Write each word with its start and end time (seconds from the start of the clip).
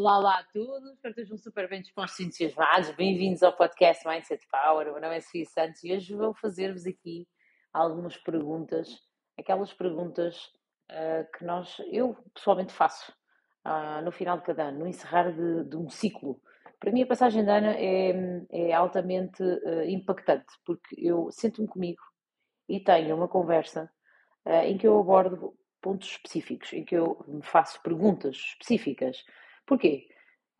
Olá, 0.00 0.16
olá 0.16 0.38
a 0.38 0.44
todos, 0.44 0.92
espero 0.92 1.14
que 1.14 1.20
estejam 1.20 1.36
super 1.36 1.68
bem 1.68 1.82
dispostos 1.82 2.18
e 2.20 2.24
entusiasmados. 2.24 2.88
Bem-vindos 2.92 3.42
ao 3.42 3.54
podcast 3.54 4.08
Mindset 4.08 4.42
Power. 4.50 4.88
O 4.88 4.92
meu 4.92 5.02
nome 5.02 5.18
é 5.18 5.20
Sofia 5.20 5.44
Santos 5.44 5.84
e 5.84 5.92
hoje 5.92 6.14
vou 6.14 6.32
fazer-vos 6.32 6.86
aqui 6.86 7.28
algumas 7.70 8.16
perguntas, 8.16 8.88
aquelas 9.38 9.74
perguntas 9.74 10.46
uh, 10.90 11.30
que 11.36 11.44
nós, 11.44 11.76
eu 11.92 12.16
pessoalmente 12.32 12.72
faço 12.72 13.12
uh, 13.66 14.02
no 14.02 14.10
final 14.10 14.38
de 14.38 14.44
cada 14.44 14.68
ano, 14.68 14.78
no 14.78 14.86
encerrar 14.86 15.32
de, 15.32 15.64
de, 15.64 15.76
um 15.76 15.90
ciclo. 15.90 16.40
Para 16.78 16.92
mim, 16.92 17.02
a 17.02 17.06
passagem 17.06 17.44
de 17.44 17.50
ano 17.50 17.66
é, 17.66 18.46
é 18.52 18.72
altamente 18.72 19.42
uh, 19.42 19.82
impactante, 19.86 20.50
porque 20.64 20.96
eu 20.96 21.30
sento-me 21.30 21.68
comigo 21.68 22.00
e 22.66 22.80
tenho 22.80 23.14
uma 23.14 23.28
conversa 23.28 23.92
em 24.64 24.78
que 24.78 24.86
eu 24.86 24.98
abordo 24.98 25.54
pontos 25.82 26.12
específicos, 26.12 26.72
em 26.72 26.86
que 26.86 26.94
eu 26.94 27.22
me 27.28 27.42
faço 27.42 27.82
perguntas 27.82 28.36
específicas 28.36 29.22
Porquê? 29.66 30.06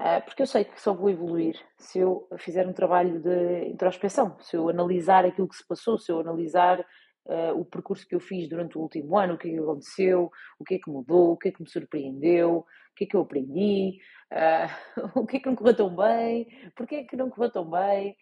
Uh, 0.01 0.25
porque 0.25 0.41
eu 0.41 0.47
sei 0.47 0.65
que 0.65 0.81
só 0.81 0.95
vou 0.95 1.11
evoluir 1.11 1.61
se 1.77 1.99
eu 1.99 2.27
fizer 2.39 2.67
um 2.67 2.73
trabalho 2.73 3.21
de 3.21 3.67
introspeção, 3.67 4.35
se 4.41 4.57
eu 4.57 4.71
analisar 4.71 5.27
aquilo 5.27 5.47
que 5.47 5.57
se 5.57 5.67
passou, 5.67 5.99
se 5.99 6.11
eu 6.11 6.21
analisar 6.21 6.81
uh, 6.81 7.53
o 7.55 7.67
percurso 7.67 8.09
que 8.09 8.15
eu 8.15 8.21
fiz 8.21 8.49
durante 8.49 8.79
o 8.79 8.81
último 8.81 9.19
ano, 9.19 9.35
o 9.35 9.39
que 9.39 9.49
é 9.49 9.51
que 9.51 9.59
aconteceu, 9.59 10.31
o 10.59 10.65
que 10.65 10.77
é 10.77 10.79
que 10.79 10.91
mudou, 10.91 11.33
o 11.33 11.37
que 11.37 11.49
é 11.49 11.53
que 11.53 11.63
me 11.63 11.69
surpreendeu, 11.69 12.61
o 12.61 12.95
que 12.97 13.05
é 13.05 13.07
que 13.09 13.15
eu 13.15 13.21
aprendi, 13.21 13.99
uh, 14.33 15.11
o 15.21 15.27
que 15.27 15.37
é 15.37 15.41
que 15.41 15.47
não 15.47 15.55
correu 15.55 15.77
tão 15.77 15.95
bem, 15.95 16.48
porquê 16.75 16.95
é 16.95 17.05
que 17.05 17.17
não 17.17 17.29
correu 17.29 17.53
tão 17.53 17.69
bem, 17.71 18.17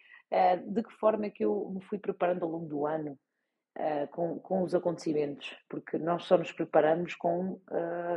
de 0.67 0.83
que 0.83 0.93
forma 0.95 1.27
é 1.27 1.29
que 1.29 1.45
eu 1.45 1.71
me 1.73 1.81
fui 1.85 1.97
preparando 1.97 2.43
ao 2.43 2.51
longo 2.51 2.67
do 2.67 2.85
ano 2.85 3.17
com, 4.11 4.37
com 4.39 4.61
os 4.61 4.75
acontecimentos, 4.75 5.55
porque 5.67 5.97
nós 5.97 6.25
só 6.25 6.37
nos 6.37 6.51
preparamos 6.51 7.15
com 7.15 7.59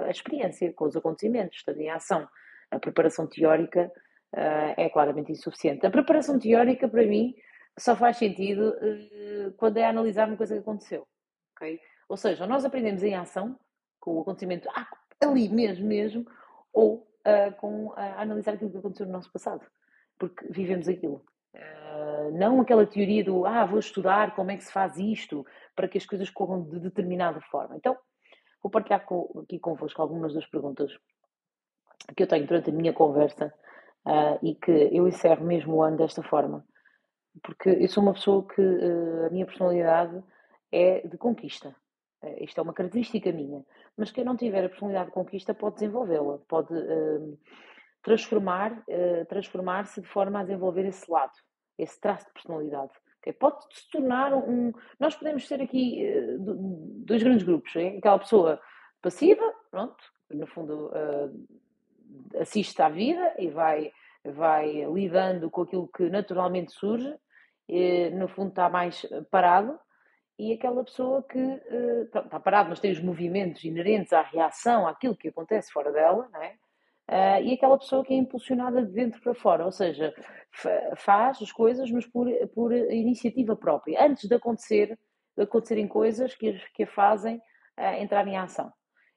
a 0.04 0.10
experiência, 0.10 0.70
com 0.74 0.84
os 0.84 0.94
acontecimentos, 0.94 1.56
estando 1.56 1.80
em 1.80 1.88
ação 1.88 2.28
a 2.72 2.78
preparação 2.78 3.26
teórica 3.26 3.92
uh, 4.34 4.74
é 4.76 4.88
claramente 4.88 5.30
insuficiente. 5.30 5.86
A 5.86 5.90
preparação 5.90 6.38
teórica, 6.38 6.88
para 6.88 7.04
mim, 7.06 7.34
só 7.78 7.94
faz 7.94 8.16
sentido 8.16 8.70
uh, 8.70 9.52
quando 9.56 9.76
é 9.76 9.84
analisar 9.84 10.26
uma 10.26 10.36
coisa 10.36 10.54
que 10.54 10.60
aconteceu. 10.60 11.06
Okay? 11.54 11.78
Ou 12.08 12.16
seja, 12.16 12.46
nós 12.46 12.64
aprendemos 12.64 13.02
em 13.02 13.14
ação, 13.14 13.58
com 14.00 14.14
o 14.16 14.20
acontecimento 14.22 14.68
ah, 14.74 14.88
ali 15.20 15.48
mesmo, 15.48 15.86
mesmo, 15.86 16.26
ou 16.72 17.06
uh, 17.26 17.54
com 17.58 17.92
a 17.94 18.22
analisar 18.22 18.54
aquilo 18.54 18.70
que 18.70 18.78
aconteceu 18.78 19.06
no 19.06 19.12
nosso 19.12 19.30
passado, 19.30 19.64
porque 20.18 20.46
vivemos 20.50 20.88
aquilo. 20.88 21.24
não 22.32 22.60
aquela 22.60 22.86
teoria 22.86 23.22
do 23.22 23.44
ah, 23.46 23.66
vou 23.66 23.78
estudar 23.78 24.34
como 24.34 24.50
é 24.50 24.56
que 24.56 24.64
se 24.64 24.72
faz 24.72 24.96
isto 24.98 25.46
para 25.76 25.86
que 25.86 25.98
as 25.98 26.06
coisas 26.06 26.30
corram 26.30 26.62
de 26.62 26.80
determinada 26.80 27.40
forma. 27.42 27.76
Então, 27.76 27.96
vou 28.62 28.70
partilhar 28.70 29.04
com, 29.04 29.40
aqui 29.42 29.58
convosco 29.58 30.00
algumas 30.00 30.32
das 30.34 30.46
perguntas 30.46 30.90
que 32.16 32.22
eu 32.22 32.26
tenho 32.26 32.46
durante 32.46 32.70
a 32.70 32.72
minha 32.72 32.92
conversa 32.92 33.52
uh, 34.06 34.38
e 34.42 34.54
que 34.54 34.70
eu 34.92 35.06
encerro 35.06 35.44
mesmo 35.44 35.76
o 35.76 35.82
ano 35.82 35.96
desta 35.96 36.22
forma. 36.22 36.64
Porque 37.42 37.68
eu 37.68 37.88
sou 37.88 38.02
uma 38.02 38.12
pessoa 38.12 38.46
que 38.46 38.60
uh, 38.60 39.26
a 39.26 39.30
minha 39.30 39.46
personalidade 39.46 40.22
é 40.70 41.06
de 41.06 41.16
conquista. 41.16 41.74
Uh, 42.22 42.44
isto 42.44 42.58
é 42.58 42.62
uma 42.62 42.74
característica 42.74 43.32
minha. 43.32 43.64
Mas 43.96 44.10
quem 44.10 44.24
não 44.24 44.36
tiver 44.36 44.64
a 44.64 44.68
personalidade 44.68 45.06
de 45.06 45.14
conquista 45.14 45.54
pode 45.54 45.76
desenvolvê-la, 45.76 46.38
pode 46.48 46.74
transformar, 48.02 48.82
transformar-se 49.28 50.00
de 50.00 50.08
forma 50.08 50.40
a 50.40 50.42
desenvolver 50.42 50.86
esse 50.86 51.08
lado, 51.10 51.32
esse 51.78 52.00
traço 52.00 52.26
de 52.26 52.32
personalidade. 52.32 52.90
Okay? 53.18 53.34
Pode 53.34 53.62
se 53.70 53.88
tornar 53.90 54.32
um. 54.32 54.72
Nós 54.98 55.14
podemos 55.14 55.46
ser 55.46 55.60
aqui 55.60 56.02
dois 57.04 57.22
grandes 57.22 57.44
grupos. 57.44 57.76
É? 57.76 57.98
Aquela 57.98 58.18
pessoa 58.18 58.58
passiva, 59.02 59.44
pronto, 59.70 60.02
no 60.30 60.46
fundo 60.46 60.90
assiste 62.38 62.80
à 62.80 62.88
vida 62.88 63.34
e 63.38 63.48
vai, 63.48 63.92
vai 64.24 64.84
lidando 64.92 65.50
com 65.50 65.62
aquilo 65.62 65.88
que 65.88 66.08
naturalmente 66.08 66.72
surge, 66.72 67.14
e, 67.68 68.10
no 68.10 68.28
fundo 68.28 68.50
está 68.50 68.68
mais 68.68 69.06
parado, 69.30 69.78
e 70.38 70.52
aquela 70.52 70.82
pessoa 70.82 71.22
que 71.22 71.38
uh, 71.38 72.02
está 72.04 72.40
parado, 72.40 72.70
mas 72.70 72.80
tem 72.80 72.90
os 72.90 73.00
movimentos 73.00 73.62
inerentes 73.64 74.12
à 74.12 74.22
reação, 74.22 74.86
àquilo 74.86 75.16
que 75.16 75.28
acontece 75.28 75.70
fora 75.70 75.92
dela, 75.92 76.28
não 76.32 76.42
é? 76.42 76.56
Uh, 77.08 77.42
e 77.44 77.54
aquela 77.54 77.76
pessoa 77.76 78.04
que 78.04 78.14
é 78.14 78.16
impulsionada 78.16 78.84
de 78.84 78.92
dentro 78.92 79.20
para 79.20 79.34
fora, 79.34 79.64
ou 79.64 79.72
seja, 79.72 80.14
faz 80.96 81.42
as 81.42 81.52
coisas, 81.52 81.90
mas 81.90 82.06
por, 82.06 82.26
por 82.54 82.72
iniciativa 82.72 83.54
própria, 83.54 84.04
antes 84.04 84.28
de 84.28 84.34
acontecer, 84.34 84.98
de 85.36 85.42
acontecerem 85.42 85.86
coisas 85.86 86.34
que, 86.34 86.52
que 86.74 86.84
a 86.84 86.86
fazem 86.86 87.36
uh, 87.36 88.00
entrar 88.00 88.26
em 88.26 88.36
ação. 88.36 88.72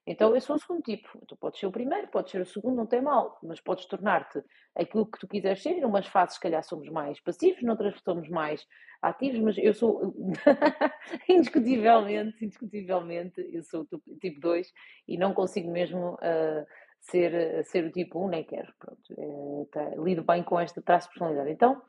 Então 0.07 0.35
eu 0.35 0.41
sou 0.41 0.55
o 0.55 0.59
segundo 0.59 0.81
tipo. 0.83 1.09
Tu 1.27 1.35
podes 1.35 1.59
ser 1.59 1.65
o 1.65 1.71
primeiro, 1.71 2.07
podes 2.07 2.31
ser 2.31 2.41
o 2.41 2.45
segundo, 2.45 2.75
não 2.75 2.85
tem 2.85 3.01
mal, 3.01 3.39
mas 3.41 3.59
podes 3.59 3.85
tornar-te 3.85 4.43
aquilo 4.75 5.05
que 5.05 5.19
tu 5.19 5.27
quiseres 5.27 5.61
ser. 5.61 5.71
Em 5.71 5.85
umas 5.85 6.05
fases, 6.05 6.35
se 6.35 6.41
calhar, 6.41 6.63
somos 6.63 6.89
mais 6.89 7.19
passivos, 7.19 7.63
noutras 7.63 7.99
somos 8.03 8.29
mais 8.29 8.65
ativos, 9.01 9.39
mas 9.39 9.57
eu 9.57 9.73
sou 9.73 10.13
indiscutivelmente, 11.27 12.45
indiscutivelmente, 12.45 13.41
eu 13.51 13.63
sou 13.63 13.87
o 13.91 14.17
tipo 14.19 14.39
2 14.39 14.71
e 15.07 15.17
não 15.17 15.33
consigo 15.33 15.71
mesmo 15.71 16.13
uh, 16.13 16.65
ser, 16.99 17.63
ser 17.65 17.85
o 17.85 17.91
tipo 17.91 18.23
1, 18.25 18.29
nem 18.29 18.43
quero. 18.43 18.71
Pronto, 18.79 19.01
é, 19.17 19.65
tá, 19.71 19.95
lido 19.97 20.23
bem 20.23 20.43
com 20.43 20.59
esta 20.59 20.81
traço 20.81 21.07
de 21.07 21.13
personalidade. 21.13 21.51
Então, 21.51 21.81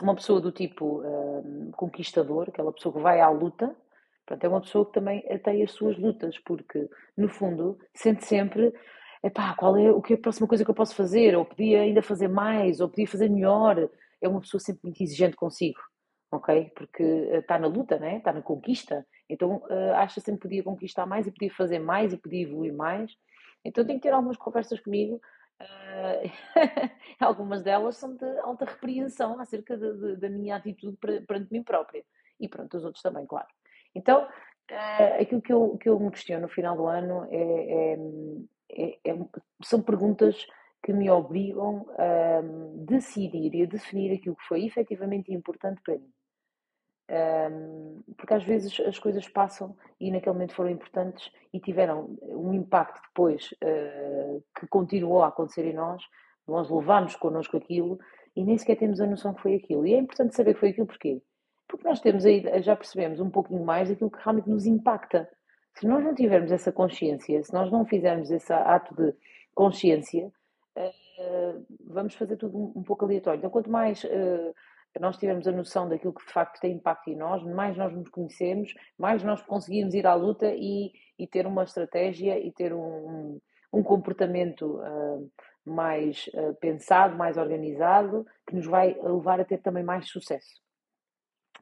uma 0.00 0.14
pessoa 0.14 0.40
do 0.40 0.50
tipo 0.50 1.02
uh, 1.02 1.70
conquistador, 1.72 2.48
aquela 2.48 2.72
pessoa 2.72 2.94
que 2.94 3.00
vai 3.00 3.20
à 3.20 3.28
luta, 3.28 3.76
Portanto, 4.26 4.44
é 4.44 4.48
uma 4.48 4.60
pessoa 4.60 4.86
que 4.86 4.92
também 4.92 5.20
tem 5.42 5.62
as 5.62 5.72
suas 5.72 5.98
lutas, 5.98 6.38
porque, 6.38 6.88
no 7.16 7.28
fundo, 7.28 7.78
sente 7.94 8.24
sempre 8.24 8.72
epá, 9.24 9.54
qual 9.54 9.76
é 9.76 9.90
o 9.90 10.02
que 10.02 10.12
é 10.12 10.16
a 10.16 10.20
próxima 10.20 10.46
coisa 10.46 10.64
que 10.64 10.70
eu 10.70 10.74
posso 10.74 10.94
fazer, 10.94 11.34
ou 11.34 11.44
podia 11.46 11.80
ainda 11.80 12.02
fazer 12.02 12.28
mais, 12.28 12.80
ou 12.80 12.88
podia 12.88 13.06
fazer 13.06 13.30
melhor. 13.30 13.88
É 14.20 14.28
uma 14.28 14.40
pessoa 14.40 14.60
sempre 14.60 14.82
muito 14.84 15.02
exigente 15.02 15.34
consigo, 15.34 15.80
ok? 16.30 16.70
Porque 16.76 17.02
está 17.02 17.58
na 17.58 17.66
luta, 17.66 17.98
né? 17.98 18.18
está 18.18 18.32
na 18.32 18.42
conquista, 18.42 19.06
então 19.28 19.56
uh, 19.70 19.94
acha 19.96 20.20
sempre 20.20 20.40
que 20.40 20.48
podia 20.48 20.62
conquistar 20.62 21.06
mais 21.06 21.26
e 21.26 21.32
podia 21.32 21.52
fazer 21.52 21.78
mais 21.78 22.12
e 22.12 22.18
podia 22.18 22.42
evoluir 22.42 22.74
mais. 22.74 23.12
Então 23.64 23.84
tenho 23.84 23.98
que 23.98 24.06
ter 24.08 24.14
algumas 24.14 24.36
conversas 24.36 24.78
comigo. 24.80 25.20
Uh, 25.60 26.30
algumas 27.20 27.62
delas 27.62 27.96
são 27.96 28.14
de 28.14 28.38
alta 28.40 28.66
repreensão 28.66 29.40
acerca 29.40 29.76
de, 29.76 29.92
de, 29.94 30.16
da 30.16 30.28
minha 30.28 30.56
atitude 30.56 30.98
perante 30.98 31.50
mim 31.50 31.62
própria. 31.62 32.04
E 32.38 32.48
pronto, 32.48 32.76
os 32.76 32.84
outros 32.84 33.02
também, 33.02 33.24
claro. 33.26 33.46
Então, 33.94 34.24
uh, 34.24 35.20
aquilo 35.22 35.42
que 35.42 35.52
eu, 35.52 35.76
que 35.78 35.88
eu 35.88 35.98
me 35.98 36.10
questiono 36.10 36.42
no 36.42 36.48
final 36.48 36.76
do 36.76 36.86
ano 36.86 37.26
é, 37.30 37.36
é, 37.36 37.96
é, 38.70 39.10
é 39.10 39.18
são 39.62 39.82
perguntas 39.82 40.46
que 40.82 40.92
me 40.92 41.08
obrigam 41.08 41.86
a 41.96 42.42
decidir 42.84 43.54
e 43.54 43.62
a 43.62 43.66
definir 43.66 44.14
aquilo 44.14 44.36
que 44.36 44.46
foi 44.46 44.66
efetivamente 44.66 45.32
importante 45.32 45.80
para 45.82 45.94
mim. 45.94 46.12
Um, 47.10 48.02
porque 48.16 48.32
às 48.32 48.44
vezes 48.44 48.80
as 48.80 48.98
coisas 48.98 49.28
passam 49.28 49.76
e 50.00 50.10
naquele 50.10 50.32
momento 50.32 50.54
foram 50.54 50.70
importantes 50.70 51.30
e 51.52 51.60
tiveram 51.60 52.16
um 52.22 52.54
impacto 52.54 53.00
depois 53.08 53.52
uh, 53.62 54.42
que 54.58 54.66
continuou 54.68 55.22
a 55.22 55.28
acontecer 55.28 55.66
em 55.66 55.74
nós, 55.74 56.02
nós 56.46 56.70
levamos 56.70 57.14
connosco 57.16 57.58
aquilo 57.58 57.98
e 58.34 58.42
nem 58.42 58.56
sequer 58.56 58.76
temos 58.76 59.00
a 59.00 59.06
noção 59.06 59.34
que 59.34 59.42
foi 59.42 59.54
aquilo. 59.54 59.86
E 59.86 59.94
é 59.94 59.98
importante 59.98 60.34
saber 60.34 60.54
que 60.54 60.60
foi 60.60 60.70
aquilo 60.70 60.86
porquê? 60.86 61.22
Porque 61.74 61.88
nós 61.88 62.00
temos 62.00 62.24
aí, 62.24 62.40
já 62.62 62.76
percebemos 62.76 63.18
um 63.18 63.28
pouquinho 63.28 63.64
mais 63.64 63.88
daquilo 63.88 64.10
que 64.10 64.22
realmente 64.22 64.48
nos 64.48 64.64
impacta. 64.64 65.28
Se 65.74 65.86
nós 65.88 66.04
não 66.04 66.14
tivermos 66.14 66.52
essa 66.52 66.70
consciência, 66.70 67.42
se 67.42 67.52
nós 67.52 67.70
não 67.70 67.84
fizermos 67.84 68.30
esse 68.30 68.52
ato 68.52 68.94
de 68.94 69.12
consciência, 69.54 70.30
uh, 70.76 71.66
vamos 71.88 72.14
fazer 72.14 72.36
tudo 72.36 72.72
um, 72.76 72.82
pouco 72.84 73.04
aleatório. 73.04 73.38
Então, 73.38 73.50
quanto 73.50 73.68
mais 73.68 74.04
uh, 74.04 74.54
nós 75.00 75.16
tivermos 75.16 75.48
a 75.48 75.52
noção 75.52 75.88
daquilo 75.88 76.12
que 76.12 76.24
de 76.24 76.32
facto 76.32 76.60
tem 76.60 76.74
impacto 76.74 77.10
em 77.10 77.16
nós, 77.16 77.42
mais 77.42 77.76
nós 77.76 77.92
nos 77.92 78.08
conhecemos, 78.08 78.72
mais 78.96 79.24
nós 79.24 79.42
conseguimos 79.42 79.94
ir 79.94 80.06
à 80.06 80.14
luta 80.14 80.52
e, 80.54 80.92
e 81.18 81.26
ter 81.26 81.44
uma 81.44 81.64
estratégia 81.64 82.38
e 82.38 82.52
ter 82.52 82.72
um, 82.72 83.40
um 83.72 83.82
comportamento 83.82 84.80
uh, 84.80 85.28
mais 85.66 86.30
pensado, 86.60 87.16
mais 87.16 87.36
organizado, 87.36 88.24
que 88.46 88.54
nos 88.54 88.66
vai 88.66 88.94
levar 89.02 89.40
a 89.40 89.44
ter 89.44 89.58
também 89.58 89.82
mais 89.82 90.08
sucesso. 90.08 90.63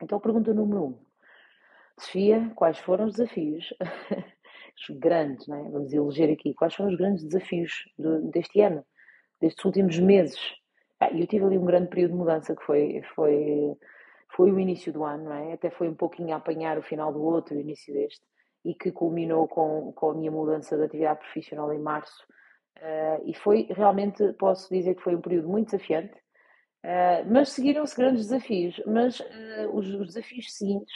Então, 0.03 0.19
pergunta 0.19 0.53
número 0.53 0.85
um. 0.85 0.99
Sofia, 1.97 2.51
quais 2.57 2.77
foram 2.79 3.05
os 3.05 3.13
desafios, 3.13 3.73
os 4.91 4.97
grandes, 4.99 5.49
é? 5.49 5.63
vamos 5.71 5.93
eleger 5.93 6.33
aqui, 6.33 6.53
quais 6.55 6.75
foram 6.75 6.91
os 6.91 6.97
grandes 6.97 7.23
desafios 7.23 7.89
do, 7.97 8.21
deste 8.31 8.61
ano, 8.61 8.85
destes 9.41 9.65
últimos 9.65 9.97
meses? 10.01 10.41
Ah, 10.99 11.11
eu 11.13 11.25
tive 11.27 11.45
ali 11.45 11.57
um 11.57 11.65
grande 11.65 11.89
período 11.89 12.13
de 12.13 12.17
mudança 12.17 12.57
que 12.57 12.65
foi, 12.65 13.03
foi, 13.15 13.77
foi 14.35 14.51
o 14.51 14.59
início 14.59 14.93
do 14.93 15.05
ano, 15.05 15.33
é? 15.33 15.53
até 15.53 15.71
foi 15.71 15.89
um 15.89 15.95
pouquinho 15.95 16.35
a 16.35 16.39
apanhar 16.39 16.77
o 16.79 16.83
final 16.83 17.13
do 17.13 17.23
outro, 17.23 17.55
o 17.55 17.61
início 17.61 17.95
deste, 17.95 18.27
e 18.65 18.75
que 18.75 18.91
culminou 18.91 19.47
com, 19.47 19.93
com 19.93 20.11
a 20.11 20.15
minha 20.15 20.33
mudança 20.33 20.77
de 20.77 20.83
atividade 20.83 21.21
profissional 21.21 21.73
em 21.73 21.79
março. 21.79 22.25
Uh, 22.79 23.23
e 23.25 23.35
foi 23.35 23.69
realmente, 23.71 24.33
posso 24.33 24.73
dizer 24.73 24.97
que 24.97 25.03
foi 25.03 25.15
um 25.15 25.21
período 25.21 25.49
muito 25.49 25.71
desafiante, 25.71 26.22
Uh, 26.85 27.23
mas 27.31 27.51
seguiram-se 27.51 27.97
grandes 27.97 28.27
desafios. 28.27 28.81
Mas 28.87 29.21
uh, 29.21 29.71
os, 29.73 29.89
os, 29.89 30.07
desafios 30.09 30.53
seguintes 30.53 30.95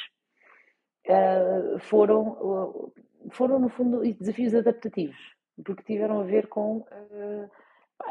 uh, 1.07 1.79
foram, 1.79 2.93
foram, 3.31 3.59
no 3.61 3.69
fundo, 3.69 4.01
desafios 4.15 4.55
adaptativos, 4.55 5.17
porque 5.65 5.85
tiveram 5.85 6.21
a 6.21 6.25
ver 6.25 6.49
com 6.49 6.85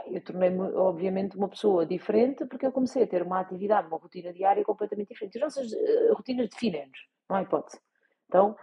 eu 0.07 0.19
tornei-me, 0.21 0.61
obviamente, 0.73 1.37
uma 1.37 1.47
pessoa 1.47 1.85
diferente 1.85 2.43
porque 2.45 2.65
eu 2.65 2.71
comecei 2.71 3.03
a 3.03 3.07
ter 3.07 3.21
uma 3.21 3.39
atividade, 3.39 3.87
uma 3.87 3.99
rotina 3.99 4.33
diária 4.33 4.63
completamente 4.63 5.09
diferente. 5.09 5.37
As 5.37 5.43
nossas 5.43 5.71
rotinas 6.15 6.49
definem-nos, 6.49 6.97
não 7.29 7.37
há 7.37 7.43
hipótese. 7.43 7.79
Então, 8.27 8.57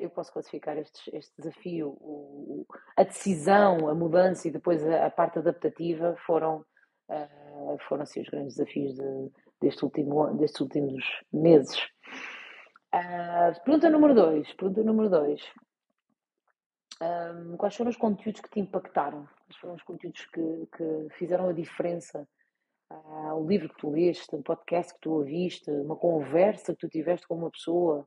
eu 0.00 0.08
posso 0.08 0.32
classificar 0.32 0.78
estes, 0.78 1.12
este 1.12 1.32
desafio, 1.36 1.90
o, 2.00 2.66
a 2.96 3.02
decisão, 3.02 3.86
a 3.86 3.94
mudança 3.94 4.48
e 4.48 4.50
depois 4.50 4.82
a, 4.82 5.04
a 5.04 5.10
parte 5.10 5.38
adaptativa 5.38 6.16
foram, 6.24 6.64
foram 7.88 8.02
assim, 8.02 8.20
os 8.20 8.28
grandes 8.28 8.56
desafios 8.56 8.94
de, 8.94 9.30
deste 9.60 9.84
último, 9.84 10.34
destes 10.34 10.60
últimos 10.60 11.04
meses. 11.32 11.78
pergunta 13.64 13.90
número 13.90 14.14
2. 14.14 14.52
Pergunta 14.54 14.82
número 14.82 15.10
2. 15.10 15.42
Um, 17.02 17.56
quais 17.56 17.74
foram 17.74 17.90
os 17.90 17.96
conteúdos 17.96 18.42
que 18.42 18.50
te 18.50 18.60
impactaram? 18.60 19.26
Quais 19.46 19.56
foram 19.58 19.74
os 19.74 19.82
conteúdos 19.82 20.26
que, 20.26 20.68
que 20.76 21.08
fizeram 21.16 21.48
a 21.48 21.52
diferença? 21.52 22.28
Uh, 22.90 23.34
o 23.34 23.48
livro 23.48 23.68
que 23.68 23.78
tu 23.78 23.90
leste, 23.90 24.34
um 24.34 24.42
podcast 24.42 24.92
que 24.94 25.00
tu 25.00 25.12
ouviste, 25.12 25.70
uma 25.70 25.96
conversa 25.96 26.74
que 26.74 26.80
tu 26.80 26.88
tiveste 26.88 27.26
com 27.26 27.36
uma 27.36 27.50
pessoa. 27.50 28.06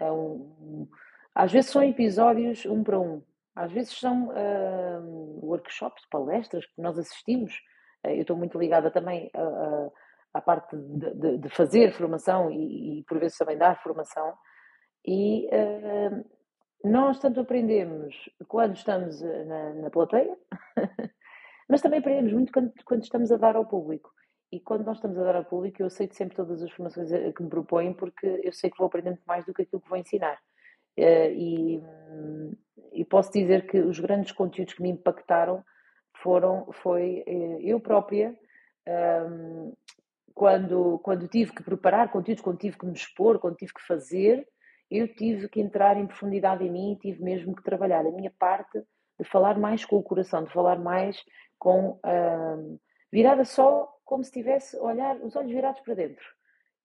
Uh, 0.00 0.12
um, 0.12 0.88
às 1.34 1.52
vezes 1.52 1.70
são 1.70 1.82
episódios 1.82 2.66
um 2.66 2.82
para 2.82 2.98
um, 2.98 3.22
às 3.54 3.72
vezes 3.72 3.92
são 3.98 4.28
uh, 4.28 5.46
workshops, 5.46 6.04
palestras 6.10 6.66
que 6.66 6.82
nós 6.82 6.98
assistimos. 6.98 7.58
Eu 8.04 8.22
estou 8.22 8.36
muito 8.36 8.58
ligada 8.58 8.90
também 8.90 9.30
à 10.32 10.40
parte 10.40 10.76
de, 10.76 11.14
de, 11.14 11.38
de 11.38 11.48
fazer 11.48 11.92
formação 11.92 12.50
e, 12.50 13.00
e, 13.00 13.04
por 13.04 13.18
vezes 13.18 13.38
também 13.38 13.56
dar 13.56 13.82
formação. 13.82 14.34
E 15.06 15.48
nós 16.84 17.18
tanto 17.18 17.40
aprendemos 17.40 18.30
quando 18.46 18.76
estamos 18.76 19.20
eh, 19.22 19.44
na, 19.44 19.74
na 19.74 19.90
plateia, 19.90 20.36
mas 21.68 21.80
também 21.80 21.98
aprendemos 21.98 22.32
muito 22.32 22.52
quando, 22.52 22.72
quando, 22.84 23.02
estamos 23.02 23.32
a 23.32 23.36
dar 23.36 23.56
ao 23.56 23.66
público. 23.66 24.12
E 24.50 24.60
quando 24.60 24.84
nós 24.84 24.96
estamos 24.96 25.18
a 25.18 25.24
dar 25.24 25.36
ao 25.36 25.44
público, 25.44 25.82
eu 25.82 25.86
aceito 25.86 26.14
sempre 26.14 26.36
todas 26.36 26.62
as 26.62 26.70
formações 26.70 27.10
eh, 27.12 27.32
que 27.32 27.42
me 27.42 27.50
propõem, 27.50 27.92
porque 27.92 28.40
eu 28.44 28.52
sei 28.52 28.70
que 28.70 28.78
vou 28.78 28.86
aprender 28.86 29.10
muito 29.10 29.24
mais 29.26 29.44
do 29.44 29.52
que 29.52 29.62
aquilo 29.62 29.82
que 29.82 29.88
vou 29.88 29.98
ensinar. 29.98 30.38
Eh, 30.96 31.32
e, 31.32 31.82
e 32.92 33.04
posso 33.04 33.32
dizer 33.32 33.66
que 33.66 33.80
os 33.80 33.98
grandes 33.98 34.32
conteúdos 34.32 34.74
que 34.74 34.82
me 34.82 34.90
impactaram 34.90 35.64
foram, 36.22 36.70
foi 36.72 37.24
eu 37.60 37.80
própria, 37.80 38.34
quando, 40.34 40.98
quando 41.00 41.28
tive 41.28 41.52
que 41.52 41.62
preparar 41.62 42.10
conteúdos, 42.10 42.42
quando 42.42 42.58
tive 42.58 42.78
que 42.78 42.86
me 42.86 42.92
expor, 42.92 43.38
quando 43.38 43.56
tive 43.56 43.74
que 43.74 43.86
fazer, 43.86 44.46
eu 44.90 45.12
tive 45.14 45.48
que 45.48 45.60
entrar 45.60 45.96
em 45.96 46.06
profundidade 46.06 46.64
em 46.64 46.70
mim 46.70 46.92
e 46.92 46.98
tive 46.98 47.22
mesmo 47.22 47.54
que 47.54 47.62
trabalhar 47.62 48.06
a 48.06 48.10
minha 48.10 48.32
parte 48.38 48.82
de 49.18 49.24
falar 49.24 49.58
mais 49.58 49.84
com 49.84 49.96
o 49.96 50.02
coração, 50.02 50.44
de 50.44 50.52
falar 50.52 50.78
mais 50.78 51.22
com 51.58 51.90
uh, 52.04 52.80
virada 53.12 53.44
só 53.44 53.92
como 54.04 54.24
se 54.24 54.32
tivesse 54.32 54.78
olhar 54.78 55.16
os 55.16 55.34
olhos 55.36 55.50
virados 55.50 55.80
para 55.80 55.94
dentro 55.94 56.24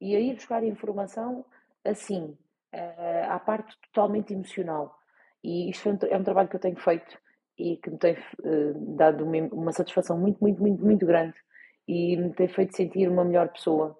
e 0.02 0.16
a 0.16 0.20
ir 0.20 0.34
buscar 0.34 0.64
informação 0.64 1.46
assim, 1.86 2.38
uh, 2.74 3.30
à 3.30 3.40
parte 3.40 3.78
totalmente 3.84 4.34
emocional. 4.34 4.98
E 5.44 5.70
isto 5.70 5.90
é 5.90 5.92
um, 5.92 5.98
é 6.10 6.18
um, 6.18 6.24
trabalho 6.24 6.50
que 6.50 6.56
eu 6.56 6.60
tenho 6.60 6.78
feito 6.78 7.18
e 7.58 7.78
que 7.78 7.90
me 7.90 7.98
tem 7.98 8.14
uh, 8.14 8.96
dado 8.96 9.24
uma, 9.24 9.38
uma 9.54 9.72
satisfação 9.72 10.18
muito, 10.18 10.40
muito, 10.42 10.62
muito, 10.62 10.84
muito 10.84 11.06
grande 11.06 11.36
e 11.88 12.18
me 12.18 12.34
tem 12.34 12.48
feito 12.48 12.76
sentir 12.76 13.10
uma 13.10 13.26
melhor 13.26 13.50
pessoa 13.50 13.98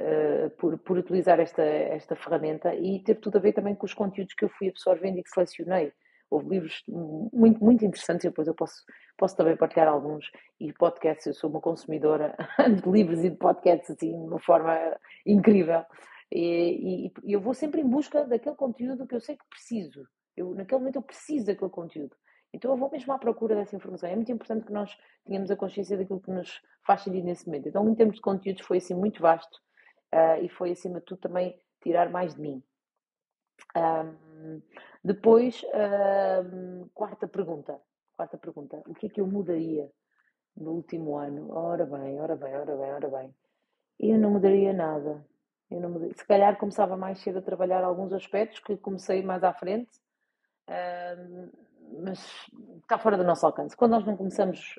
eh, 0.00 0.48
por, 0.58 0.78
por 0.78 0.96
utilizar 0.96 1.38
esta, 1.40 1.62
esta 1.62 2.16
ferramenta 2.16 2.74
e 2.74 3.02
teve 3.04 3.20
tudo 3.20 3.36
a 3.36 3.40
ver 3.40 3.52
também 3.52 3.74
com 3.74 3.84
os 3.84 3.92
conteúdos 3.92 4.32
que 4.32 4.46
eu 4.46 4.48
fui 4.48 4.70
absorvendo 4.70 5.18
e 5.18 5.22
que 5.22 5.28
selecionei. 5.28 5.92
Houve 6.30 6.48
livros 6.48 6.82
muito, 6.88 7.62
muito 7.62 7.84
interessantes, 7.84 8.24
depois 8.24 8.48
eu 8.48 8.54
posso, 8.54 8.82
posso 9.18 9.36
também 9.36 9.56
partilhar 9.58 9.88
alguns, 9.88 10.30
e 10.58 10.72
podcasts, 10.72 11.26
eu 11.26 11.34
sou 11.34 11.50
uma 11.50 11.60
consumidora 11.60 12.34
de 12.82 12.90
livros 12.90 13.22
e 13.22 13.28
de 13.28 13.36
podcasts 13.36 13.90
assim, 13.90 14.10
de 14.10 14.26
uma 14.26 14.40
forma 14.40 14.74
incrível. 15.26 15.84
E, 16.32 17.12
e, 17.24 17.32
eu 17.32 17.40
vou 17.40 17.52
sempre 17.52 17.82
em 17.82 17.86
busca 17.86 18.24
daquele 18.24 18.56
conteúdo 18.56 19.06
que 19.06 19.14
eu 19.14 19.20
sei 19.20 19.36
que 19.36 19.44
preciso. 19.50 20.02
Eu, 20.34 20.54
naquele 20.54 20.78
momento 20.78 20.96
eu 20.96 21.02
preciso 21.02 21.44
daquele 21.46 21.70
conteúdo. 21.70 22.16
Então 22.52 22.70
eu 22.70 22.76
vou 22.76 22.90
mesmo 22.90 23.12
à 23.12 23.18
procura 23.18 23.54
dessa 23.54 23.76
informação. 23.76 24.08
É 24.08 24.16
muito 24.16 24.32
importante 24.32 24.66
que 24.66 24.72
nós 24.72 24.96
tenhamos 25.24 25.50
a 25.50 25.56
consciência 25.56 25.96
daquilo 25.96 26.20
que 26.20 26.30
nos 26.30 26.60
faz 26.84 27.02
sentido 27.02 27.24
nesse 27.24 27.46
momento. 27.46 27.68
Então, 27.68 27.88
em 27.88 27.94
termos 27.94 28.16
de 28.16 28.22
conteúdos, 28.22 28.66
foi 28.66 28.78
assim 28.78 28.94
muito 28.94 29.22
vasto 29.22 29.56
uh, 30.12 30.42
e 30.42 30.48
foi 30.48 30.72
acima 30.72 30.98
de 30.98 31.06
tudo 31.06 31.20
também 31.20 31.56
tirar 31.80 32.10
mais 32.10 32.34
de 32.34 32.40
mim. 32.40 32.62
Um, 33.76 34.60
depois, 35.04 35.62
um, 36.44 36.88
quarta 36.92 37.28
pergunta. 37.28 37.80
Quarta 38.16 38.36
pergunta. 38.36 38.82
O 38.86 38.94
que 38.94 39.06
é 39.06 39.08
que 39.08 39.20
eu 39.20 39.26
mudaria 39.26 39.90
no 40.56 40.72
último 40.72 41.16
ano? 41.16 41.52
Ora 41.52 41.86
bem, 41.86 42.20
ora 42.20 42.36
bem, 42.36 42.54
ora 42.54 42.76
bem, 42.76 42.92
ora 42.92 43.08
bem. 43.08 43.34
Eu 43.98 44.18
não 44.18 44.30
mudaria 44.30 44.72
nada. 44.72 45.24
Eu 45.70 45.80
não 45.80 45.90
mudaria. 45.90 46.14
Se 46.14 46.26
calhar 46.26 46.58
começava 46.58 46.96
mais 46.96 47.20
cedo 47.20 47.38
a 47.38 47.42
trabalhar 47.42 47.84
alguns 47.84 48.12
aspectos 48.12 48.58
que 48.60 48.76
comecei 48.76 49.22
mais 49.22 49.44
à 49.44 49.54
frente, 49.54 49.90
um, 50.68 51.50
mas 52.02 52.18
está 52.82 52.98
fora 52.98 53.16
do 53.16 53.24
nosso 53.24 53.44
alcance. 53.46 53.76
Quando 53.76 53.92
nós 53.92 54.04
não 54.04 54.16
começamos 54.16 54.78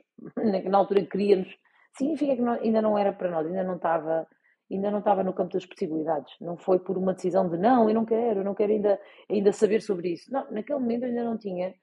na 0.65 0.77
altura 0.77 1.01
que 1.01 1.07
queríamos, 1.07 1.57
significa 1.93 2.35
que 2.35 2.41
não, 2.41 2.53
ainda 2.53 2.81
não 2.81 2.97
era 2.97 3.11
para 3.11 3.29
nós, 3.29 3.45
ainda 3.45 3.63
não 3.63 3.75
estava 3.75 4.27
ainda 4.73 4.89
não 4.89 4.99
estava 4.99 5.23
no 5.23 5.33
campo 5.33 5.53
das 5.53 5.65
possibilidades. 5.65 6.33
Não 6.39 6.57
foi 6.57 6.79
por 6.79 6.97
uma 6.97 7.13
decisão 7.13 7.49
de 7.49 7.57
não, 7.57 7.89
eu 7.89 7.95
não 7.95 8.05
quero, 8.05 8.39
eu 8.39 8.43
não 8.43 8.55
quero 8.55 8.71
ainda, 8.71 8.99
ainda 9.29 9.51
saber 9.51 9.81
sobre 9.81 10.13
isso. 10.13 10.31
Não, 10.31 10.49
naquele 10.51 10.79
momento 10.79 11.03
eu 11.03 11.09
ainda 11.09 11.23
não 11.23 11.37
tinha. 11.37 11.73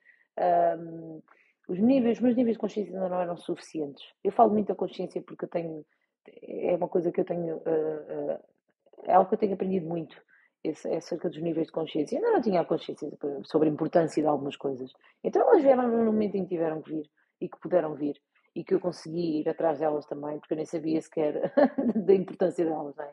Um, 0.78 1.20
os, 1.68 1.78
níveis, 1.78 2.16
os 2.16 2.22
meus 2.22 2.36
níveis 2.36 2.56
de 2.56 2.60
consciência 2.60 2.94
ainda 2.94 3.08
não 3.08 3.20
eram 3.20 3.36
suficientes. 3.36 4.02
Eu 4.24 4.32
falo 4.32 4.52
muito 4.52 4.68
da 4.68 4.74
consciência 4.74 5.20
porque 5.22 5.44
eu 5.44 5.48
tenho. 5.48 5.84
É 6.42 6.74
uma 6.76 6.88
coisa 6.88 7.12
que 7.12 7.20
eu 7.20 7.24
tenho. 7.24 7.56
Uh, 7.56 8.32
uh, 8.32 8.40
é 9.04 9.14
algo 9.14 9.28
que 9.28 9.34
eu 9.34 9.38
tenho 9.38 9.54
aprendido 9.54 9.86
muito. 9.86 10.16
É 10.64 10.96
acerca 10.96 11.28
dos 11.28 11.40
níveis 11.40 11.68
de 11.68 11.72
consciência. 11.72 12.18
Ainda 12.18 12.32
não 12.32 12.40
tinha 12.40 12.64
consciência 12.64 13.08
sobre 13.44 13.68
a 13.68 13.72
importância 13.72 14.20
de 14.20 14.28
algumas 14.28 14.56
coisas. 14.56 14.92
Então 15.22 15.42
elas 15.42 15.62
vieram 15.62 15.88
no 15.88 16.04
momento 16.04 16.34
em 16.34 16.42
que 16.42 16.50
tiveram 16.50 16.82
que 16.82 16.90
vir 16.90 17.10
e 17.40 17.48
que 17.48 17.58
puderam 17.60 17.94
vir 17.94 18.20
e 18.54 18.64
que 18.64 18.74
eu 18.74 18.80
consegui 18.80 19.40
ir 19.40 19.48
atrás 19.48 19.78
delas 19.78 20.04
também, 20.06 20.38
porque 20.40 20.54
eu 20.54 20.56
nem 20.56 20.66
sabia 20.66 21.00
sequer 21.00 21.52
da 21.94 22.14
importância 22.14 22.64
delas. 22.64 22.96
Não 22.96 23.04
é? 23.04 23.12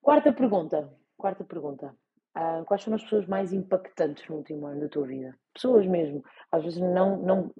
Quarta 0.00 0.32
pergunta. 0.32 0.90
Quarta 1.16 1.44
pergunta. 1.44 1.94
Uh, 2.36 2.64
quais 2.64 2.82
foram 2.82 2.96
as 2.96 3.02
pessoas 3.02 3.26
mais 3.26 3.52
impactantes 3.52 4.26
no 4.28 4.36
último 4.36 4.66
ano 4.66 4.80
da 4.80 4.88
tua 4.88 5.06
vida? 5.06 5.36
Pessoas 5.52 5.86
mesmo. 5.86 6.24
Às 6.50 6.64
vezes 6.64 6.80
não, 6.80 7.18
não 7.18 7.50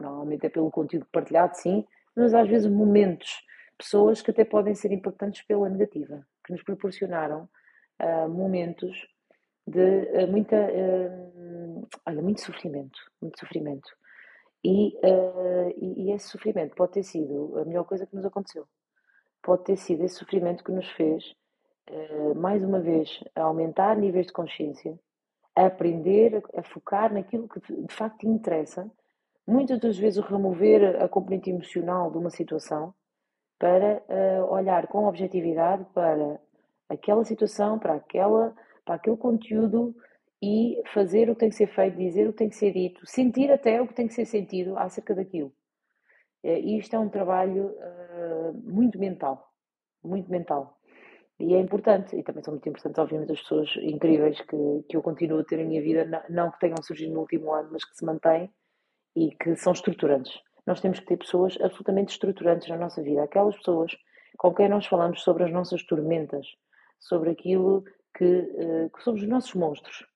normalmente 0.00 0.46
é 0.46 0.48
pelo 0.48 0.70
conteúdo 0.70 1.06
partilhado, 1.12 1.56
sim, 1.56 1.86
mas 2.14 2.34
às 2.34 2.48
vezes 2.48 2.70
momentos, 2.70 3.44
pessoas 3.78 4.20
que 4.20 4.30
até 4.30 4.44
podem 4.44 4.74
ser 4.74 4.92
impactantes 4.92 5.42
pela 5.42 5.68
negativa, 5.68 6.26
que 6.44 6.52
nos 6.52 6.62
proporcionaram 6.62 7.48
uh, 8.00 8.28
momentos 8.28 9.06
de 9.66 10.24
uh, 10.24 10.26
muita, 10.28 10.56
olha, 12.06 12.22
muito 12.22 12.40
sofrimento, 12.40 12.98
muito 13.20 13.38
sofrimento. 13.38 13.90
E, 14.64 14.94
uh, 14.98 15.70
e, 15.76 16.04
e, 16.04 16.12
esse 16.12 16.28
sofrimento 16.28 16.74
pode 16.74 16.92
ter 16.92 17.02
sido 17.02 17.58
a 17.58 17.64
melhor 17.64 17.84
coisa 17.84 18.06
que 18.06 18.14
nos 18.14 18.24
aconteceu. 18.24 18.66
Pode 19.42 19.64
ter 19.64 19.76
sido 19.76 20.04
esse 20.04 20.16
sofrimento 20.16 20.62
que 20.62 20.72
nos 20.72 20.86
fez, 20.90 21.34
uh, 21.90 22.34
mais 22.34 22.62
uma 22.62 22.78
vez, 22.78 23.24
aumentar 23.34 23.96
níveis 23.96 24.26
de 24.26 24.32
consciência, 24.32 24.98
a 25.56 25.66
aprender 25.66 26.42
a, 26.54 26.62
focar 26.62 27.12
naquilo 27.12 27.48
que 27.48 27.60
de 27.60 27.94
facto 27.94 28.18
te 28.18 28.28
interessa, 28.28 28.90
muitas 29.46 29.80
das 29.80 29.96
vezes 29.96 30.22
remover 30.22 31.02
a 31.02 31.08
componente 31.08 31.48
emocional 31.48 32.10
de 32.10 32.18
uma 32.18 32.30
situação 32.30 32.94
para 33.58 34.02
uh, 34.08 34.52
olhar 34.52 34.86
com 34.88 35.06
objetividade 35.06 35.86
para 35.94 36.38
aquela 36.90 37.24
situação, 37.24 37.78
para, 37.78 37.94
aquela, 37.94 38.54
para 38.84 38.96
aquele 38.96 39.16
conteúdo 39.16 39.94
e 40.42 40.82
fazer 40.92 41.30
o 41.30 41.34
que 41.34 41.40
tem 41.40 41.48
que 41.50 41.54
ser 41.54 41.68
feito, 41.68 41.96
dizer 41.96 42.28
o 42.28 42.32
que 42.32 42.38
tem 42.38 42.48
que 42.48 42.56
ser 42.56 42.72
dito, 42.72 43.06
sentir 43.06 43.50
até 43.52 43.80
o 43.80 43.86
que 43.86 43.94
tem 43.94 44.08
que 44.08 44.14
ser 44.14 44.24
sentido 44.24 44.76
acerca 44.76 45.14
daquilo. 45.14 45.52
Eh, 46.42 46.60
e 46.60 46.78
isto 46.78 46.94
é 46.96 46.98
um 46.98 47.08
trabalho 47.08 47.66
uh, 47.66 48.52
muito 48.64 48.98
mental, 48.98 49.52
muito 50.02 50.30
mental. 50.30 50.78
E 51.38 51.54
é 51.54 51.60
importante, 51.60 52.16
e 52.16 52.22
também 52.22 52.42
são 52.42 52.52
muito 52.52 52.68
importantes, 52.68 52.98
obviamente, 52.98 53.32
as 53.32 53.40
pessoas 53.40 53.70
incríveis 53.82 54.40
que, 54.42 54.84
que 54.88 54.96
eu 54.96 55.02
continuo 55.02 55.40
a 55.40 55.44
ter 55.44 55.58
em 55.58 55.66
minha 55.66 55.80
vida, 55.80 56.24
não 56.28 56.50
que 56.50 56.58
tenham 56.58 56.82
surgido 56.82 57.14
no 57.14 57.20
último 57.20 57.52
ano, 57.52 57.70
mas 57.72 57.84
que 57.84 57.96
se 57.96 58.04
mantêm 58.04 58.50
e 59.16 59.30
que 59.36 59.56
são 59.56 59.72
estruturantes. 59.72 60.38
Nós 60.66 60.80
temos 60.80 61.00
que 61.00 61.06
ter 61.06 61.16
pessoas 61.16 61.56
absolutamente 61.62 62.12
estruturantes 62.12 62.68
na 62.68 62.76
nossa 62.76 63.02
vida, 63.02 63.22
aquelas 63.22 63.56
pessoas 63.56 63.96
com 64.36 64.54
quem 64.54 64.68
nós 64.68 64.86
falamos 64.86 65.22
sobre 65.22 65.44
as 65.44 65.52
nossas 65.52 65.82
tormentas, 65.84 66.46
sobre 67.00 67.30
aquilo 67.30 67.84
que, 68.16 68.24
uh, 68.24 68.90
que 68.90 69.02
somos 69.02 69.22
os 69.22 69.28
nossos 69.28 69.54
monstros, 69.54 70.06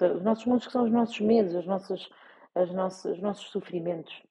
os 0.00 0.22
nossos 0.22 0.44
mundos 0.44 0.66
que 0.66 0.72
são 0.72 0.84
os 0.84 0.90
nossos 0.90 1.20
medos, 1.20 1.54
as 1.54 1.66
nossas, 1.66 2.08
as 2.54 2.70
nossas, 2.72 3.16
os 3.16 3.20
nossos 3.20 3.50
sofrimentos. 3.50 4.22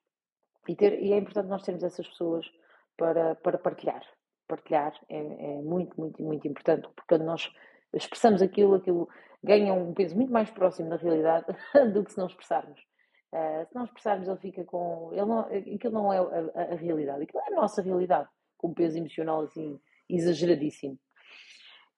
E, 0.68 0.76
ter, 0.76 1.02
e 1.02 1.12
é 1.12 1.18
importante 1.18 1.48
nós 1.48 1.64
termos 1.64 1.84
essas 1.84 2.08
pessoas 2.08 2.46
para, 2.98 3.36
para 3.36 3.58
partilhar. 3.58 4.04
Partilhar 4.48 4.94
é, 5.10 5.18
é 5.18 5.62
muito, 5.62 6.00
muito, 6.00 6.22
muito 6.22 6.48
importante, 6.48 6.88
porque 6.96 7.08
quando 7.08 7.26
nós 7.26 7.52
expressamos 7.94 8.42
aquilo, 8.42 8.76
aquilo 8.76 9.10
ganha 9.44 9.74
um 9.74 9.94
peso 9.94 10.16
muito 10.16 10.32
mais 10.32 10.50
próximo 10.52 10.90
da 10.90 10.98
realidade 10.98 11.46
do 11.94 12.04
que 12.04 12.12
se 12.12 12.18
não 12.18 12.28
expressarmos. 12.28 12.80
Uh, 13.34 13.66
se 13.66 13.74
não 13.74 13.86
expressarmos, 13.86 14.28
ele 14.28 14.38
fica 14.38 14.64
com. 14.66 15.10
Ele 15.14 15.26
não, 15.26 15.40
aquilo 15.40 15.94
não 15.94 16.14
é 16.14 16.18
a, 16.18 16.22
a, 16.22 16.74
a, 16.74 16.76
realidade, 16.76 17.24
aquilo 17.24 17.42
é 17.42 17.48
a 17.48 17.56
nossa 17.56 17.82
realidade, 17.82 18.28
com 18.58 18.68
um 18.68 18.74
peso 18.74 18.98
emocional 18.98 19.42
assim 19.42 19.80
exageradíssimo. 20.10 21.00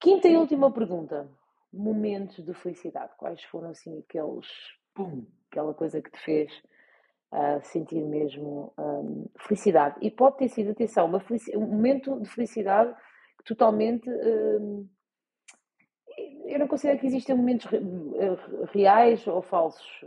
Quinta 0.04 0.28
e 0.28 0.36
última 0.36 0.70
pergunta: 0.70 1.32
momentos 1.72 2.44
de 2.44 2.54
felicidade. 2.54 3.14
Quais 3.18 3.42
foram 3.46 3.70
assim 3.70 4.00
aqueles. 4.00 4.48
Pum, 4.94 5.26
aquela 5.50 5.74
coisa 5.74 6.02
que 6.02 6.12
te 6.12 6.20
fez 6.20 6.52
uh, 7.32 7.64
sentir 7.64 8.04
mesmo 8.04 8.74
um, 8.78 9.30
felicidade? 9.40 9.96
E 10.02 10.12
pode 10.12 10.38
ter 10.38 10.50
sido, 10.50 10.72
atenção, 10.72 11.10
um 11.56 11.62
momento 11.62 12.20
de 12.20 12.30
felicidade 12.30 12.94
totalmente. 13.46 14.10
Um, 14.10 14.90
eu 16.48 16.60
não 16.60 16.68
considero 16.68 17.00
que 17.00 17.08
existem 17.08 17.36
momentos 17.36 17.66
reais 18.74 19.26
ou 19.26 19.42
falsos 19.42 20.06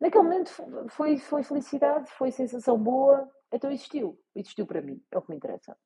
Naquele 0.00 0.24
momento 0.24 0.50
foi, 0.88 1.18
foi 1.18 1.42
felicidade, 1.42 2.10
foi 2.12 2.30
sensação 2.30 2.78
boa, 2.78 3.30
então 3.52 3.70
existiu. 3.70 4.18
Existiu 4.34 4.66
para 4.66 4.82
mim, 4.82 5.02
é 5.10 5.18
o 5.18 5.22
que 5.22 5.30
me 5.30 5.36
interessa. 5.36 5.76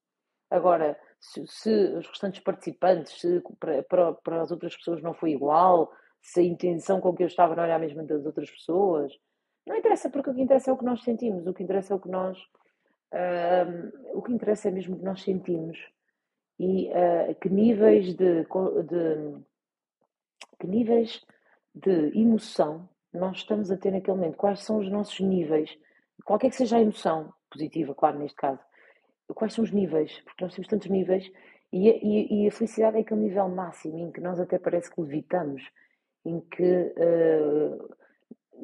Agora, 0.50 0.98
se, 1.20 1.46
se 1.46 1.70
os 1.70 2.06
restantes 2.08 2.40
participantes, 2.40 3.20
se 3.20 3.42
para, 3.58 3.82
para, 3.84 4.12
para, 4.14 4.42
as 4.42 4.50
outras 4.50 4.76
pessoas 4.76 5.02
não 5.02 5.14
foi 5.14 5.30
igual, 5.30 5.92
se 6.20 6.40
a 6.40 6.42
intenção 6.42 7.00
com 7.00 7.14
que 7.14 7.22
eu 7.22 7.26
estava 7.26 7.54
não 7.54 7.62
era 7.62 7.76
a 7.76 7.78
mesma 7.78 8.02
das 8.02 8.26
outras 8.26 8.50
pessoas, 8.50 9.12
não 9.66 9.76
interessa, 9.76 10.10
porque 10.10 10.30
o 10.30 10.34
que 10.34 10.42
interessa 10.42 10.70
é 10.70 10.74
o 10.74 10.78
que 10.78 10.84
nós 10.84 11.02
sentimos, 11.02 11.46
o 11.46 11.54
que 11.54 11.62
interessa 11.62 11.92
é 11.92 11.96
o 11.96 12.00
que 12.00 12.08
nós. 12.08 12.38
Uh, 13.12 14.16
o 14.18 14.22
que 14.22 14.32
interessa 14.32 14.68
é 14.68 14.70
mesmo 14.70 14.96
o 14.96 14.98
que 14.98 15.04
nós 15.04 15.22
sentimos. 15.22 15.78
E 16.58 16.88
uh, 16.88 17.34
que 17.40 17.48
níveis 17.48 18.14
de, 18.14 18.42
de 18.42 19.44
que 20.58 20.66
níveis 20.66 21.24
de 21.74 22.18
emoção 22.18 22.88
nós 23.12 23.38
estamos 23.38 23.70
a 23.70 23.76
ter 23.76 23.90
naquele 23.90 24.16
momento, 24.16 24.36
quais 24.36 24.60
são 24.60 24.78
os 24.78 24.90
nossos 24.90 25.18
níveis, 25.20 25.76
qualquer 26.24 26.50
que 26.50 26.56
seja 26.56 26.76
a 26.76 26.80
emoção, 26.80 27.32
positiva, 27.50 27.94
claro, 27.94 28.18
neste 28.18 28.36
caso, 28.36 28.60
quais 29.34 29.52
são 29.52 29.64
os 29.64 29.70
níveis, 29.70 30.20
porque 30.24 30.44
nós 30.44 30.54
temos 30.54 30.68
tantos 30.68 30.88
níveis, 30.88 31.30
e, 31.72 31.88
e, 31.88 32.44
e 32.44 32.48
a 32.48 32.50
felicidade 32.50 32.96
é 32.96 33.00
aquele 33.00 33.20
nível 33.20 33.48
máximo 33.48 33.98
em 33.98 34.10
que 34.10 34.20
nós 34.20 34.40
até 34.40 34.58
parece 34.58 34.90
que 34.90 35.00
levitamos, 35.00 35.62
em 36.24 36.40
que 36.40 36.92
uh, 36.96 37.96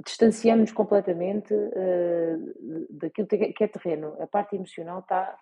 distanciamos 0.05 0.73
completamente 0.73 1.55
uh, 1.55 2.87
daquilo 2.91 3.29
que 3.29 3.65
é 3.65 3.69
terreno. 3.69 4.17
A 4.21 4.27
parte 4.27 4.57
emocional 4.57 5.01
está, 5.01 5.39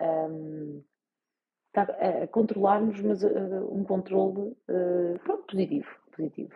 um, 0.00 0.82
está 1.66 1.82
a 1.82 2.26
controlar-nos, 2.28 3.00
mas 3.02 3.22
uh, 3.22 3.68
um 3.70 3.84
controle 3.84 4.56
pronto, 5.24 5.44
positivo, 5.46 5.88
positivo. 6.16 6.54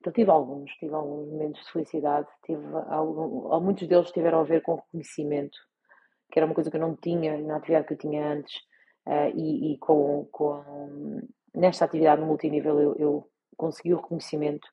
Então 0.00 0.12
tive 0.12 0.30
alguns, 0.30 0.70
tive 0.72 0.94
alguns 0.94 1.28
momentos 1.28 1.64
de 1.64 1.72
felicidade, 1.72 2.28
tive 2.44 2.64
algum, 2.88 3.60
muitos 3.60 3.86
deles 3.88 4.10
tiveram 4.10 4.40
a 4.40 4.44
ver 4.44 4.62
com 4.62 4.76
reconhecimento, 4.76 5.58
que 6.30 6.38
era 6.38 6.46
uma 6.46 6.54
coisa 6.54 6.70
que 6.70 6.76
eu 6.76 6.80
não 6.80 6.96
tinha 6.96 7.38
na 7.38 7.56
atividade 7.56 7.86
que 7.86 7.94
eu 7.94 7.98
tinha 7.98 8.32
antes, 8.32 8.54
uh, 9.06 9.30
e, 9.34 9.72
e, 9.72 9.78
com, 9.78 10.26
com 10.30 11.22
nesta 11.54 11.84
atividade 11.84 12.20
no 12.20 12.26
multinível 12.26 12.80
eu, 12.80 12.94
eu 12.96 13.30
consegui 13.56 13.94
o 13.94 13.96
reconhecimento, 13.96 14.66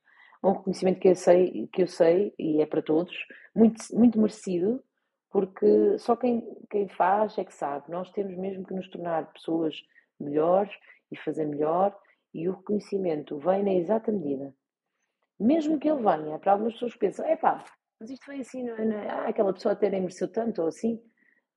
um 0.44 0.52
reconhecimento 0.52 1.00
que 1.00 1.10
eu 1.10 1.16
sei, 1.16 1.68
que 1.72 1.84
eu 1.84 1.88
sei 1.88 2.34
e 2.38 2.62
é 2.62 2.66
para 2.66 2.82
todos, 2.82 3.16
muito, 3.56 3.84
muito 3.94 4.20
merecido, 4.20 4.84
porque 5.32 5.98
só 5.98 6.16
quem, 6.16 6.44
quem 6.70 6.88
faz 6.90 7.38
é 7.38 7.44
que 7.44 7.54
sabe. 7.54 7.90
Nós 7.90 8.12
temos 8.12 8.38
mesmo 8.38 8.66
que 8.66 8.74
nos 8.74 8.88
tornar 8.90 9.32
pessoas 9.34 9.76
melhores 10.20 10.72
e 11.12 11.18
fazer 11.18 11.46
melhor, 11.46 11.98
e 12.34 12.50
o 12.50 12.56
reconhecimento 12.58 13.38
vem 13.40 13.64
na 13.64 13.74
exata 13.74 14.12
medida 14.12 14.54
mesmo 15.40 15.80
que 15.80 15.90
ele 15.90 16.02
venha, 16.02 16.40
para 16.40 16.54
algumas 16.54 16.74
pessoas 16.74 16.96
pensam, 16.96 17.26
é 17.26 17.36
pá, 17.36 17.64
mas 18.00 18.10
isto 18.10 18.26
foi 18.26 18.40
assim, 18.40 18.64
não, 18.64 18.78
não, 18.78 18.98
ah, 18.98 19.28
aquela 19.28 19.54
pessoa 19.54 19.74
até 19.74 19.90
nem 19.90 20.02
mereceu 20.02 20.32
tanto 20.32 20.62
ou 20.62 20.68
assim. 20.68 21.02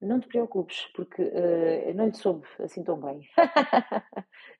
Não 0.01 0.21
te 0.21 0.29
preocupes, 0.29 0.87
porque 0.95 1.23
uh, 1.23 1.95
não 1.95 2.07
lhe 2.07 2.15
soube 2.15 2.47
assim 2.61 2.85
tão 2.85 3.01
bem. 3.01 3.29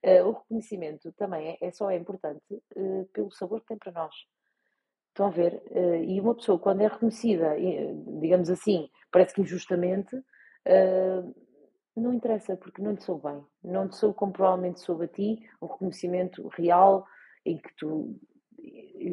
uh, 0.05 0.25
o 0.27 0.33
reconhecimento 0.33 1.13
também 1.13 1.59
é, 1.61 1.67
é 1.67 1.71
só 1.71 1.91
é 1.91 1.97
importante 1.97 2.43
uh, 2.77 3.07
pelo 3.13 3.31
sabor 3.31 3.61
que 3.61 3.67
tem 3.67 3.79
para 3.79 3.93
nós. 3.93 4.15
Estão 5.09 5.27
a 5.29 5.31
ver? 5.31 5.63
e 6.07 6.21
uma 6.21 6.35
pessoa, 6.35 6.59
quando 6.59 6.83
é 6.83 6.89
reconhecida, 6.89 7.57
digamos 8.21 8.51
assim, 8.51 8.91
parece 9.11 9.35
que 9.35 9.41
injustamente, 9.41 10.15
não 11.97 12.13
interessa, 12.13 12.55
porque 12.55 12.83
não 12.83 12.93
lhe 12.93 13.01
soube 13.01 13.23
bem. 13.23 13.43
Não 13.65 13.89
te 13.89 13.97
soube 13.97 14.15
como 14.15 14.35
provavelmente 14.35 14.81
soube 14.81 15.07
a 15.07 15.09
ti, 15.09 15.39
um 15.63 15.69
reconhecimento 15.69 16.47
real 16.49 17.07
em 17.47 17.57
que 17.57 17.75
tu 17.77 18.15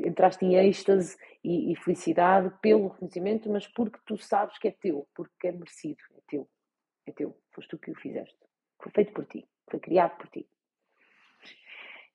entraste 0.05 0.45
em 0.45 0.55
êxtase 0.55 1.15
e, 1.43 1.71
e, 1.71 1.75
felicidade 1.75 2.51
pelo 2.61 2.89
reconhecimento, 2.89 3.49
mas 3.49 3.67
porque 3.67 3.99
tu 4.05 4.17
sabes 4.17 4.57
que 4.57 4.67
é 4.67 4.71
teu, 4.71 5.07
porque 5.15 5.47
é 5.47 5.51
merecido, 5.51 5.97
teu, 6.27 6.49
é 7.05 7.11
teu, 7.11 7.37
foste 7.51 7.69
tu 7.69 7.77
que 7.77 7.91
o 7.91 7.95
fizeste, 7.95 8.37
foi 8.81 8.91
feito 8.91 9.13
por 9.13 9.25
ti, 9.25 9.47
foi 9.69 9.79
criado 9.79 10.17
por 10.17 10.27
ti. 10.29 10.47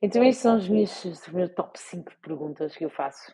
Então, 0.00 0.22
estes 0.22 0.42
são 0.42 0.56
os 0.56 0.68
meus, 0.68 1.04
os 1.04 1.28
meus 1.28 1.50
top 1.54 1.78
5 1.78 2.12
perguntas 2.22 2.76
que 2.76 2.84
eu 2.84 2.90
faço. 2.90 3.32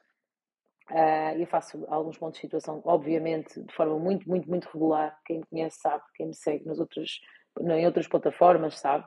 Uh, 0.90 1.38
eu 1.38 1.46
faço 1.46 1.84
alguns 1.88 2.16
pontos 2.16 2.38
de 2.38 2.46
situação, 2.46 2.82
obviamente, 2.84 3.60
de 3.60 3.74
forma 3.74 3.98
muito, 3.98 4.28
muito, 4.28 4.48
muito 4.48 4.68
regular. 4.72 5.18
Quem 5.26 5.40
me 5.40 5.46
conhece 5.46 5.78
sabe, 5.80 6.02
quem 6.14 6.28
me 6.28 6.34
segue 6.34 6.64
nas 6.64 6.78
outras, 6.78 7.20
em 7.60 7.86
outras 7.86 8.08
plataformas 8.08 8.78
sabe. 8.78 9.04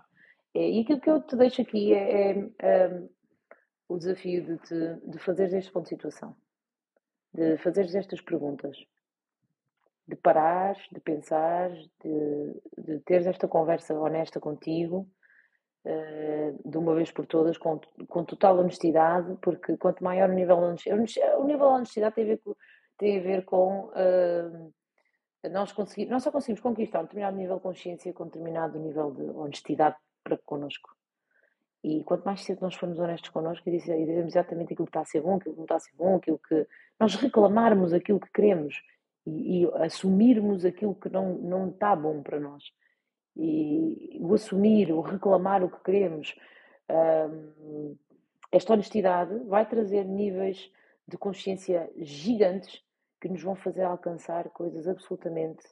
E 0.53 0.81
aquilo 0.81 0.99
que 0.99 1.09
eu 1.09 1.21
te 1.21 1.35
deixo 1.35 1.61
aqui 1.61 1.93
é, 1.93 2.31
é, 2.31 2.49
é 2.59 3.03
o 3.87 3.97
desafio 3.97 4.43
de, 4.43 4.57
te, 4.59 4.95
de 5.05 5.19
fazeres 5.19 5.53
este 5.53 5.71
ponto 5.71 5.83
de 5.83 5.89
situação, 5.89 6.35
de 7.33 7.57
fazeres 7.57 7.95
estas 7.95 8.21
perguntas, 8.21 8.77
de 10.07 10.15
parares, 10.15 10.81
de 10.91 10.99
pensar, 10.99 11.69
de, 12.03 12.61
de 12.77 12.99
teres 13.01 13.27
esta 13.27 13.47
conversa 13.47 13.93
honesta 13.93 14.39
contigo, 14.39 15.07
uh, 15.85 16.69
de 16.69 16.77
uma 16.77 16.95
vez 16.95 17.11
por 17.11 17.25
todas, 17.25 17.57
com, 17.57 17.79
com 18.07 18.23
total 18.23 18.57
honestidade, 18.59 19.37
porque 19.41 19.75
quanto 19.77 20.03
maior 20.03 20.29
o 20.29 20.33
nível 20.33 20.57
de 20.57 20.63
honestidade, 20.63 21.35
o 21.37 21.43
nível 21.43 21.67
de 21.67 21.75
honestidade 21.75 22.15
tem 22.15 22.23
a 22.23 22.27
ver 22.27 22.37
com, 22.37 22.55
tem 22.97 23.19
a 23.19 23.21
ver 23.21 23.45
com 23.45 23.85
uh, 23.87 24.73
nós 25.51 25.71
conseguir, 25.71 26.07
nós 26.07 26.23
só 26.23 26.31
conseguimos 26.31 26.61
conquistar 26.61 26.99
um 26.99 27.03
determinado 27.03 27.37
nível 27.37 27.57
de 27.57 27.63
consciência 27.63 28.13
com 28.13 28.23
um 28.23 28.27
determinado 28.27 28.79
nível 28.79 29.11
de 29.11 29.23
honestidade 29.23 29.97
para 30.23 30.37
connosco. 30.45 30.89
E 31.83 32.03
quanto 32.03 32.25
mais 32.25 32.43
cedo 32.43 32.61
nós 32.61 32.75
formos 32.75 32.97
honestos 32.99 33.29
connosco 33.29 33.67
e 33.69 33.71
dizermos 33.77 34.33
exatamente 34.33 34.73
aquilo 34.73 34.87
que 34.87 34.89
está 34.89 35.01
a 35.01 35.05
ser 35.05 35.21
bom, 35.21 35.35
aquilo 35.35 35.53
que 35.53 35.57
não 35.59 35.65
está 35.65 35.75
a 35.75 35.79
ser 35.79 35.95
bom, 35.95 36.15
aquilo 36.15 36.39
que. 36.39 36.67
nós 36.99 37.15
reclamarmos 37.15 37.93
aquilo 37.93 38.19
que 38.19 38.31
queremos 38.31 38.81
e, 39.27 39.63
e 39.63 39.71
assumirmos 39.83 40.63
aquilo 40.63 40.95
que 40.95 41.09
não, 41.09 41.33
não 41.35 41.69
está 41.69 41.95
bom 41.95 42.23
para 42.23 42.39
nós. 42.39 42.63
E 43.35 44.17
o 44.19 44.33
assumir, 44.33 44.91
o 44.91 45.01
reclamar 45.01 45.63
o 45.63 45.69
que 45.69 45.83
queremos, 45.83 46.33
hum, 46.89 47.95
esta 48.51 48.73
honestidade 48.73 49.37
vai 49.45 49.67
trazer 49.67 50.05
níveis 50.05 50.71
de 51.07 51.17
consciência 51.17 51.91
gigantes 51.97 52.81
que 53.19 53.27
nos 53.27 53.41
vão 53.43 53.55
fazer 53.55 53.83
alcançar 53.83 54.49
coisas 54.49 54.87
absolutamente 54.87 55.65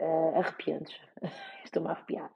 uh, 0.00 0.38
arrepiantes. 0.38 0.94
Estou-me 1.64 1.88
a 1.88 1.92
arrepiar. 1.92 2.30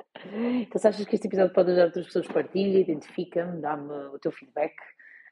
Então, 0.61 0.81
se 0.81 0.89
achas 0.89 1.05
que 1.05 1.15
este 1.15 1.27
episódio 1.27 1.53
pode 1.53 1.71
ajudar 1.71 1.87
outras 1.87 2.07
pessoas, 2.07 2.29
partilha, 2.29 2.79
identifica-me, 2.79 3.61
dá-me 3.61 3.93
o 3.93 4.19
teu 4.19 4.33
feedback, 4.33 4.75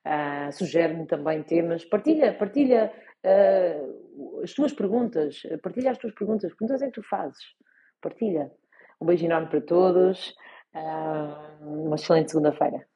uh, 0.06 0.52
sugere-me 0.52 1.06
também 1.06 1.42
temas, 1.42 1.84
partilha, 1.84 2.32
partilha 2.32 2.92
uh, 3.25 4.42
as 4.42 4.52
tuas 4.52 4.72
perguntas, 4.72 5.42
partilha 5.62 5.90
as 5.90 5.98
tuas 5.98 6.14
perguntas, 6.14 6.50
perguntas 6.54 6.82
é 6.82 6.86
que 6.86 6.92
tu 6.92 7.02
fazes? 7.02 7.42
Partilha. 8.00 8.50
Um 9.00 9.06
beijo 9.06 9.26
enorme 9.26 9.48
para 9.48 9.60
todos, 9.60 10.34
uh, 10.75 11.84
uma 11.84 11.96
excelente 11.96 12.30
segunda-feira. 12.30 12.86